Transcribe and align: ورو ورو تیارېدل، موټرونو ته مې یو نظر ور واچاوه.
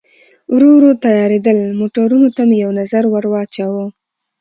ورو 0.53 0.69
ورو 0.75 0.91
تیارېدل، 1.05 1.59
موټرونو 1.79 2.27
ته 2.35 2.41
مې 2.47 2.57
یو 2.63 2.71
نظر 2.79 3.03
ور 3.09 3.25
واچاوه. 3.31 3.85